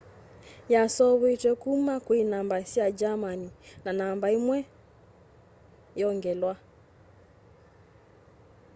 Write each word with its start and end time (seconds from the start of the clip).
yaseuvitw'e 0.73 1.53
kuma 1.61 1.95
kwi 2.05 2.19
namba 2.31 2.57
sya 2.71 2.85
germany 2.99 3.43
na 3.83 3.91
namba 3.99 4.27
imwe 4.37 4.57
~o/~o” 4.65 4.67
yongelwa 6.01 6.53